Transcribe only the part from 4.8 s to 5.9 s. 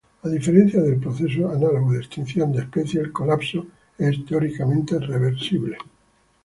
reversible.